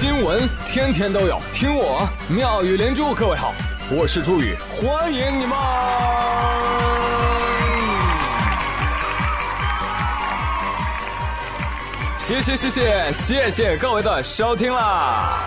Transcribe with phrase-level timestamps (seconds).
[0.00, 3.12] 新闻天天都有，听我妙语连珠。
[3.14, 3.52] 各位好，
[3.90, 5.54] 我是朱宇，欢迎你们！
[12.18, 15.38] 谢谢谢谢谢谢各位的收听啦！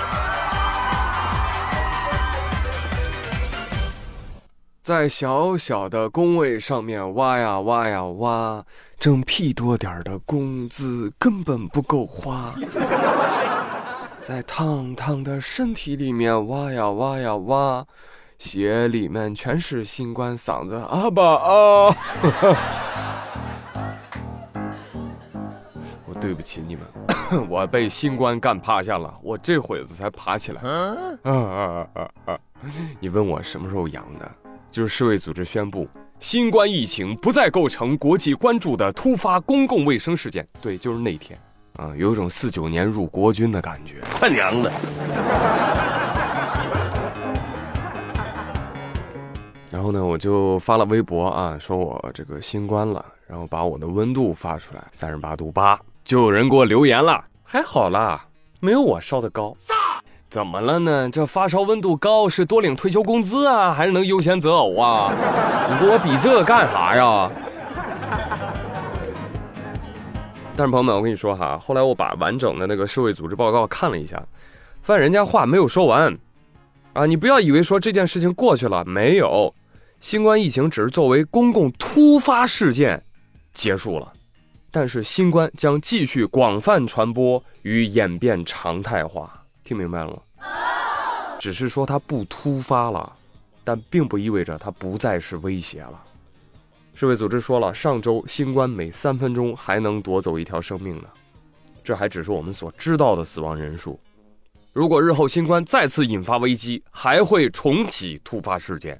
[4.83, 8.63] 在小小的工位上面挖呀挖呀挖，
[8.99, 12.53] 挣屁多点的工资根本不够花。
[14.23, 17.85] 在烫烫的身体里面挖呀挖呀挖，
[18.39, 21.93] 血里面全是新冠嗓子啊吧啊！
[26.07, 26.85] 我对不起你们，
[27.49, 30.61] 我被新冠干趴下了，我这会子才爬起来。
[30.61, 32.39] 啊啊啊啊！
[33.01, 34.31] 你问我什么时候阳的？
[34.71, 35.85] 就是世卫组织宣布，
[36.17, 40.47] 新冠疫情不再构成国际关注的突发公共卫生事件。
[40.61, 41.37] 对，就是那天，
[41.77, 43.95] 啊，有种四九年入国军的感觉。
[44.19, 44.71] 他娘的！
[49.71, 58.23] 然后呢，我就发了微博啊，说我这个新冠了，然后把我的温度发出来，三十八度八，就有人给我留言了，还好啦，
[58.59, 59.57] 没有我烧的高。
[60.29, 61.09] 怎么了呢？
[61.11, 65.11] 这发烧温度高是多领退休工资啊，还是能优先择偶啊？
[65.71, 67.31] 你给我比这个干啥呀？
[70.55, 74.23] 但是朋友们，我跟你说哈，后来我把完整的那个社会组织报告看了一下，
[74.83, 76.15] 发现人家话没有说完，
[76.93, 79.53] 啊，你不要以为说这件事情过去了，没有，
[79.99, 83.03] 新冠疫情只是作为公共突发事件
[83.51, 84.13] 结束了，
[84.69, 89.43] 但是新冠将继续广泛传播与演变常态化。
[89.63, 90.17] 听明白了吗？
[91.39, 93.11] 只是说它不突发了，
[93.63, 95.99] 但并不意味着它不再是威胁了。
[96.95, 101.05] 世卫组织说了，上周新冠每三分钟还能夺走一条生命呢，
[101.83, 103.99] 这还只是我们所知道的死亡人数。
[104.73, 108.99] 如果日后新冠再次引发危机，还会重启突发事件。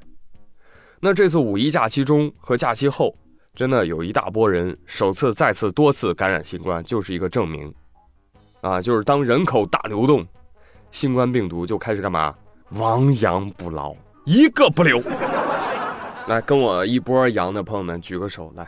[1.00, 3.16] 那这次五一假期中和假期后，
[3.54, 7.74] 真的有一大波人首次、再次、多次感染新冠，就是一个证明。
[8.62, 10.26] 啊，就是当人口大流动。
[10.92, 12.34] 新冠病毒就开始干嘛？
[12.72, 13.96] 亡羊补牢，
[14.26, 15.02] 一个不留。
[16.28, 18.68] 来，跟我一波阳的朋友们举个手来。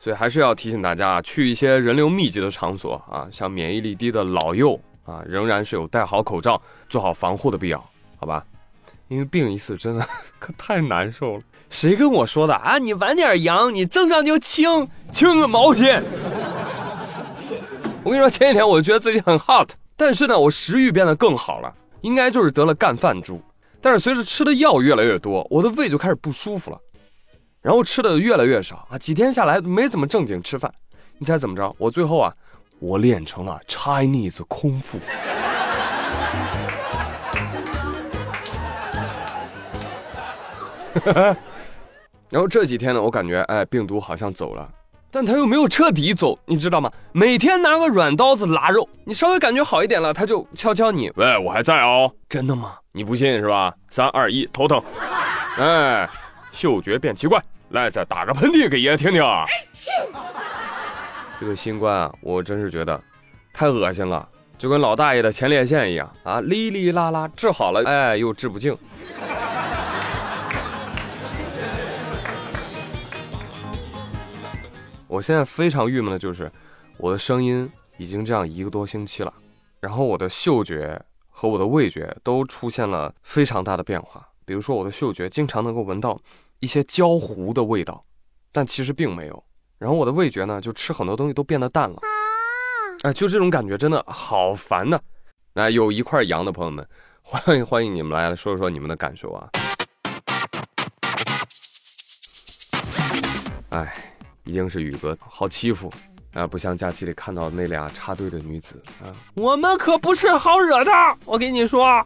[0.00, 7.78] 所以还是要提醒大家啊，去一些人流密集的场所啊，像免疫力低的老幼啊，仍然是有戴好口罩、做好防护的必要，
[8.16, 8.44] 好吧？
[9.06, 10.04] 因为病一次真的
[10.40, 11.42] 可太难受了。
[11.70, 12.78] 谁跟我说的啊？
[12.78, 16.02] 你晚点阳，你症状就轻，轻个毛线！
[18.02, 19.70] 我跟你说，前几天我觉得自己很 hot。
[19.96, 23.40] 但是呢，我食欲变得更好了，应该就是得了干饭猪。
[23.82, 26.78] 但是随着吃的药越来越多，我的胃就开始不舒服了，
[27.60, 30.72] 然后吃的越来越少啊，几天下来没怎么正经吃饭。
[31.18, 31.74] 你猜怎么着？
[31.78, 32.32] 我最后啊，
[32.78, 35.00] 我练成了 Chinese 空腹。
[42.30, 44.70] 然后这几天呢，我感觉哎，病毒好像走了。
[45.14, 46.90] 但他又没有彻底走，你知道吗？
[47.12, 52.76] 每天拿个软刀子拉肉，你稍微感觉好一点了，他就敲敲你，喂，我还在哦，真的吗？
[52.92, 53.74] 你不信是吧？
[53.90, 54.82] 三二一，头疼，
[55.58, 56.08] 哎，
[56.50, 59.22] 嗅觉变奇怪，来再打个喷嚏给爷听听。
[61.38, 62.98] 这个新冠啊，我真是觉得
[63.52, 68.74] 太恶心了，就跟老大爷的前列腺一样啊，哩哩啦啦治好了，哎，又治不净。
[75.12, 76.50] 我现在非常郁闷的就是，
[76.96, 79.30] 我的声音已经这样一个多星期了，
[79.78, 84.26] 然后我的嗅觉和我的味觉都出现了非常大的变化。
[84.46, 86.18] 比如说，我的嗅觉经常能够闻到
[86.60, 88.02] 一些焦糊的味道，
[88.52, 89.44] 但其实并没有。
[89.76, 92.00] 然后我的味觉呢，就吃很多东西都变得淡了。
[93.02, 94.98] 哎，就这种感觉真的好烦呐！
[95.52, 96.88] 来，有一块羊的朋友们，
[97.20, 99.50] 欢迎欢迎你们来说说你们的感受啊！
[103.68, 104.08] 哎。
[104.44, 105.92] 一定是宇哥好欺负
[106.32, 106.46] 啊！
[106.46, 110.90] 不像假期里看到那俩插队的女子啊，我们可不是好惹的。
[111.24, 112.04] 我跟你说，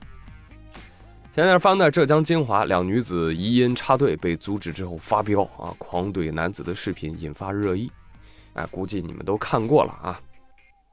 [1.35, 7.91] 前天翻的浙江金华两女子疑因插队被阻止之后发飙啊，狂怼男子的视频引发热议。
[8.55, 10.21] 哎，估计你们都看过了啊。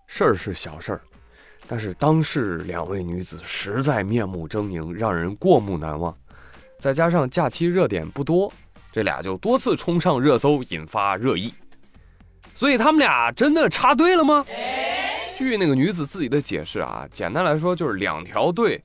[0.05, 1.01] 事儿是小事儿，
[1.67, 6.15] 但是当事两位女子实在面目狰狞，让人过目难忘。
[6.77, 8.51] 再加上假期热点不多。
[8.93, 11.51] 这俩就多次冲上热搜，引发热议。
[12.53, 14.45] 所以他们俩真的插队了吗？
[15.35, 18.79] 据那个女子自己的解释啊，简单来说就是两条队，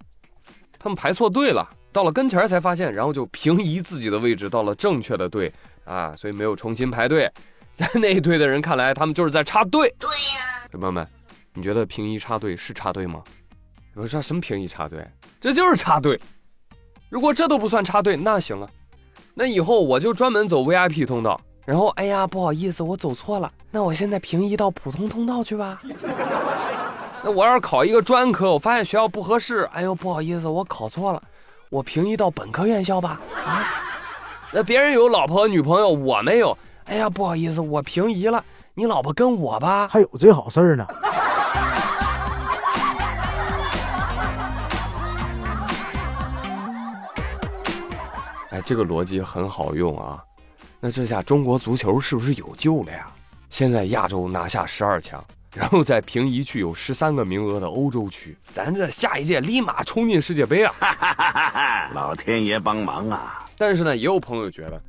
[0.79, 5.53] 他们排错队了，到了跟前才发现，然后就平移自己的位置到了正确的队
[5.85, 7.31] 啊，所以没有重新排队。
[7.79, 9.95] 在那一队的人看来，他们就是在插队。
[9.99, 11.07] 对呀，朋友们，
[11.53, 13.23] 你觉得平移插队是插队吗？
[13.95, 15.07] 我说什么平移插队？
[15.39, 16.19] 这就是插队。
[17.11, 18.69] 如果这都不算插队，那行了，
[19.41, 21.41] 那以后我就专门走 VIP 通道。
[21.65, 23.49] 然后，哎呀，不好意思，我走错了。
[23.71, 25.79] 那我现在平移到普通通道去吧。
[27.23, 31.23] 那我要是考一个专科，我发现学校不合适，哎呦，不好意思，我考错了，
[31.71, 33.21] 我平移到本科院校吧。
[33.47, 33.63] 啊，
[34.51, 38.43] 那别人有老婆女朋友，我没有，哎呀，不好意思，我平移了，
[38.75, 39.87] 你老婆跟我吧。
[39.87, 40.85] 还有这好事呢。
[48.59, 50.23] 哎，这个逻辑很好用啊。
[50.81, 53.07] 那这下中国足球是不是有救了呀？
[53.51, 55.25] 现在亚洲拿下十二强，
[55.55, 61.91] 然后再平移去有十三个名额的欧洲区，咱这下一届立马冲进世界杯啊！
[61.95, 63.47] 老天爷帮忙啊！
[63.57, 64.81] 但是呢，也有朋友觉得，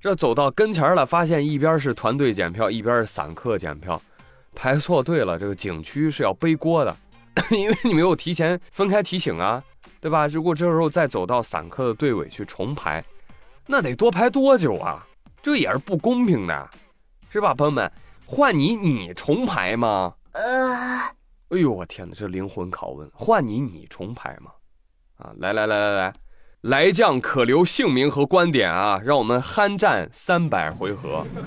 [0.00, 4.00] 这走到跟前了，发现一边是团队检票，一边是散客检票，
[4.54, 6.94] 排错队了，这个景区是要背锅的，
[7.50, 9.62] 因为你没有提前分开提醒啊，
[10.02, 10.26] 对吧？
[10.26, 13.02] 如果这时候再走到散客的队尾去重排，
[13.68, 15.06] 那得多排多久啊？
[15.40, 16.68] 这也是不公平的，
[17.30, 17.90] 是吧，朋友们？
[18.26, 20.14] 换你你重排吗？
[20.32, 20.98] 呃，
[21.50, 23.08] 哎呦，我天哪，这灵魂拷问！
[23.14, 24.50] 换你你重排吗？
[25.18, 26.12] 啊，来来来来来，
[26.62, 31.24] 来将可留姓名和观点啊，让我们酣战三百回合。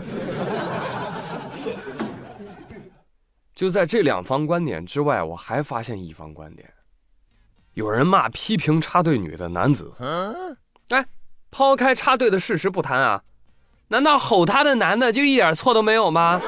[3.54, 6.72] 就在这两方观点之外，我还发现一方观点，
[7.76, 9.92] 有人骂批评插队女的男子。
[10.90, 11.06] 哎，
[11.52, 13.22] 抛开插队的事实不谈啊。
[13.90, 16.42] 难道吼他的男的就一点错都没有吗？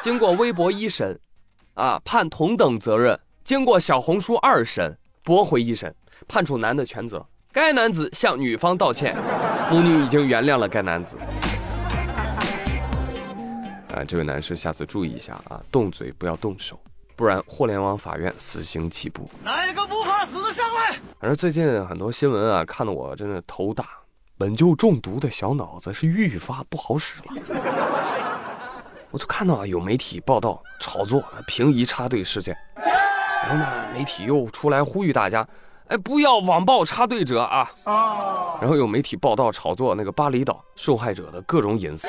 [0.00, 1.18] 经过微博一审，
[1.74, 5.92] 啊，判同等责任；经过小红书二审，驳回一审，
[6.28, 7.26] 判处男的全责。
[7.50, 9.16] 该男子向女方道歉，
[9.68, 11.16] 母女已经原谅了该男子。
[13.92, 16.78] 啊，这位男士，下次注意一下啊，动嘴不要动手，
[17.16, 19.28] 不然互联网法院死刑起步。
[19.42, 20.92] 哪个不怕死的上来？
[21.18, 23.84] 反正最近很多新闻啊，看得我真的头大。
[24.38, 27.42] 本就中毒的小脑子是愈发不好使了。
[29.10, 35.48] 我就看到啊，有媒体报道炒作平移插队事件，然后呢，媒体又出来呼吁大家，
[35.88, 37.66] 哎，不要网暴插队者啊。
[38.60, 42.08] 然后有媒体报道炒作那个巴厘岛受害者的各种隐私，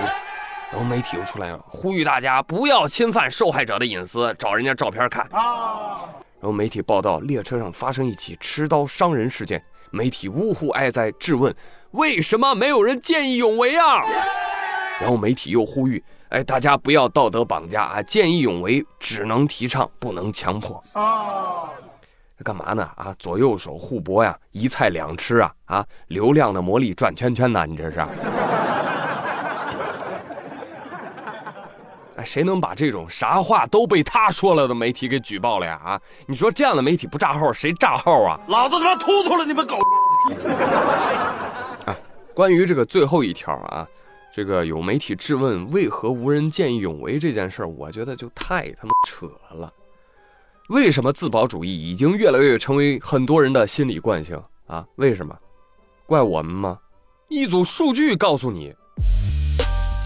[0.69, 6.01] 然后媒体又出来了呼吁大家不要侵犯受害者的隐私，找人家照片看啊。
[6.39, 11.55] 然后媒体报道列车上发生一起持刀伤人事件，媒体呜呼哀哉质问。
[11.91, 14.03] 为什么没有人见义勇为啊？
[14.99, 18.01] 然后媒体又呼吁，哎，大家不要道德绑架啊！
[18.01, 20.83] 见义勇为只能提倡，不能强迫。
[20.93, 21.69] 啊，
[22.37, 22.83] 这干嘛呢？
[22.95, 25.53] 啊，左右手互搏呀，一菜两吃啊！
[25.65, 27.65] 啊，流量的魔力转圈圈呢？
[27.65, 28.05] 你这是？
[32.17, 35.79] 哎，谁能把这种啥话都被他说了的媒体给举报了呀？
[35.85, 38.39] 啊，你说这样的媒体不炸号，谁炸号啊？
[38.47, 39.77] 老子他妈突突了你们狗！
[42.33, 43.87] 关于这个最后一条啊，
[44.33, 49.71] 这个有媒体质问为何无人见义勇为这件事儿，我觉得就太他妈扯了。
[50.69, 54.83] 为什么自保主义已经越来越成为很多人的心理惯性啊？
[54.95, 55.37] 为什么？
[56.07, 56.79] 怪我们吗？
[57.27, 58.73] 一组数据告诉你，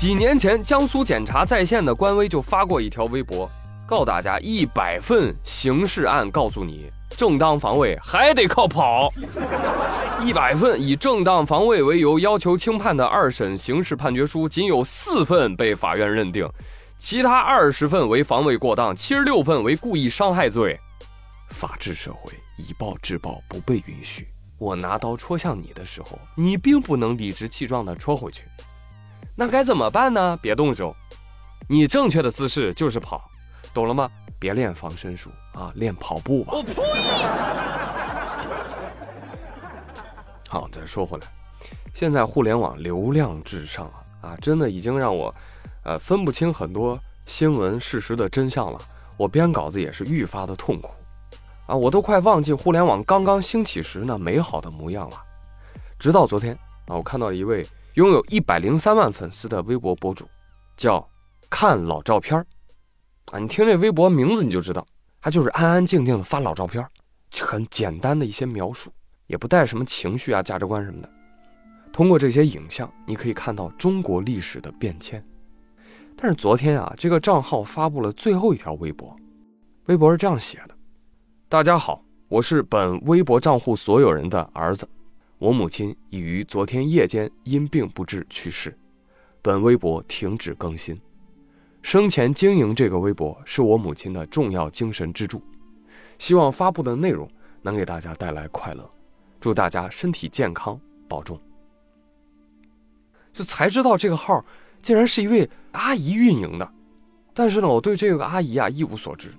[0.02, 3.48] 几年前江苏检察在线的官微就发过一条微博，
[3.86, 6.90] 告诉大家一百份刑事案告诉你。
[7.12, 9.14] 正当防卫还得靠跑，
[10.26, 16.50] 一百份以正当防卫为由要求轻判的二审刑事判决书，仅有四份被法院认定，
[16.98, 20.76] 其他二十份为防卫过当，七十六份为故意伤害罪。
[21.50, 24.28] 法治社会以暴制暴不被允许。
[24.58, 28.42] 我拿刀戳向你的时候，你并不能理直气壮地戳回去，
[29.42, 30.38] 那该怎么办呢？
[30.40, 30.96] 别动手，
[31.68, 33.28] 你正确的姿势就是跑，
[33.74, 34.08] 懂了吗？
[34.38, 36.54] 别练防身术啊，练跑步吧。
[40.48, 41.26] 好，再说回来，
[41.92, 45.34] 现在互联网流量至上啊，啊，真的已经让我，
[45.86, 46.96] 呃，分不清很多
[47.26, 48.78] 新闻事实的真相了。
[49.18, 50.92] 我编稿子也是愈发的痛苦，
[51.66, 55.20] 啊，我都快忘记互联网刚刚兴起时那美好的模样了。
[55.98, 56.54] 直到昨天
[56.86, 60.26] 啊，我看到了一位拥有一百零三万粉丝的微博博主，
[60.78, 61.06] 叫
[61.50, 62.48] 看老照片儿。
[63.32, 64.86] 啊，你听这微博名字你就知道，
[65.20, 66.86] 他就是安安静静的发老照片，
[67.42, 68.90] 很简单的一些描述，
[69.28, 71.10] 也不带什么情绪啊、价值观什么的。
[71.92, 75.22] 通过这些影像，你可以看到中国历史的变迁。
[76.16, 79.14] 但是昨天啊，这个账号发布了最后一条微博，
[79.88, 80.76] 微博是这样写的
[81.50, 84.88] ：“大家好，我是本微博账户所有人的儿子，
[85.42, 88.78] 我母亲已于昨天夜间因病不治去世，
[89.42, 90.96] 本微博停止更新。”
[91.82, 95.42] 生前经营这个微博是我母亲的重要精神支柱，
[96.20, 97.28] 希望发布的内容
[97.64, 98.88] 能给大家带来快乐，
[99.40, 100.80] 祝大家身体健康，
[101.10, 101.42] 保重。
[103.34, 104.46] 就才知道这个号
[104.84, 106.72] 竟然是一位阿姨运营的，
[107.34, 109.34] 但是呢，我对这个阿姨啊一无所知。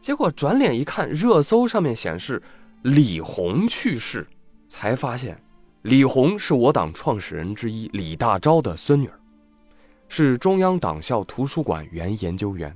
[0.00, 2.42] 结果转脸一看，热搜上面显示
[2.82, 4.26] 李红去世，
[4.68, 5.40] 才发现
[5.84, 9.20] 李红是我党创始人之一李大钊的孙女儿，
[10.08, 12.74] 是中央党校图书馆原研究员。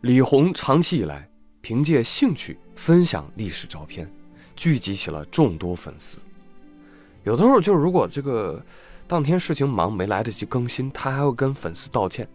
[0.00, 1.28] 李红长期以来
[1.60, 4.10] 凭借兴趣分享历史照片，
[4.54, 6.18] 聚集起了众多粉丝。
[7.24, 8.64] 有的时候，就是如果这个
[9.06, 12.26] 当天事情忙没来得及更新，他还会跟粉丝道歉，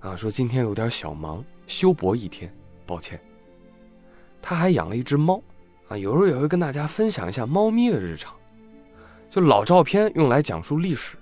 [0.00, 2.52] 啊，说今天有点小忙，休博一天，
[2.84, 3.20] 抱歉。
[4.42, 5.40] 他还养了一只猫，
[5.86, 8.34] 啊，有时候也会跟大家分享一下猫咪的日常，
[9.30, 11.16] 就老照片用来讲述历史，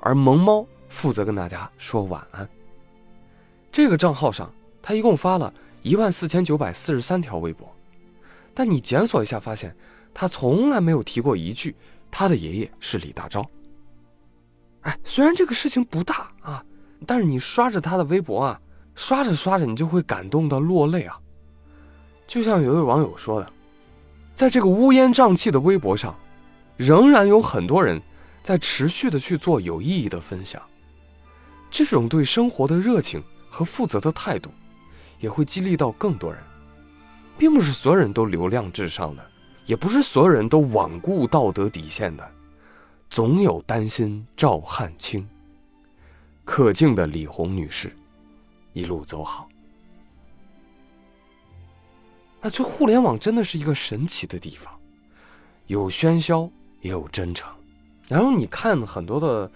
[0.00, 2.46] 而萌猫负责跟大家说晚安。
[3.72, 7.66] 这个账号上，他一共发了一万四千九百四十三条微博，
[8.54, 9.74] 但你检索一下，发现
[10.12, 11.74] 他从来没有提过一句
[12.10, 13.44] 他的爷爷是李大钊。
[14.82, 16.62] 哎，虽然这个事情不大啊，
[17.06, 18.60] 但是你刷着他的微博啊，
[18.94, 21.18] 刷着刷着你就会感动到落泪啊。
[22.26, 23.50] 就像有位网友说的，
[24.34, 26.14] 在这个乌烟瘴气的微博上，
[26.76, 28.00] 仍然有很多人
[28.42, 30.62] 在持续的去做有意义的分享。
[31.70, 34.50] 这种对生活的热情和负责的态度，
[35.18, 36.42] 也会激励到更多人。
[37.38, 39.22] 并不是所有人都流量至上的，
[39.66, 42.26] 也不是所有人都罔顾道德底线的，
[43.10, 45.28] 总有担心赵汉卿。
[46.44, 47.94] 可敬的李红女士，
[48.72, 49.46] 一路走好。
[52.40, 54.72] 那这互联网真的是一个神奇的地方，
[55.66, 56.48] 有喧嚣
[56.80, 57.50] 也有真诚。
[58.08, 59.50] 然后你看很多的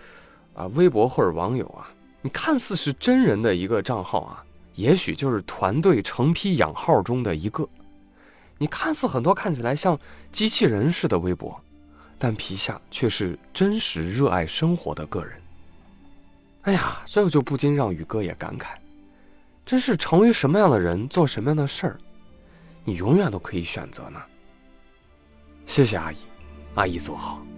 [0.55, 1.89] 啊微博或者网友啊，
[2.23, 7.69] 你看似是真人的一个账号啊，也许就是团队成批养号中的一个。
[8.59, 9.99] 你看似很多看起来像
[10.31, 11.59] 机器人似的微博，
[12.19, 15.41] 但皮下却是真实热爱生活的个人。
[16.62, 18.67] 哎呀，这就不禁让宇哥也感慨，
[19.65, 21.99] 真是成为什么样的人，做什么样的事儿。
[22.85, 24.21] 你永远都可以选择呢。
[25.65, 26.17] 谢谢阿姨，
[26.75, 27.50] 阿姨坐好。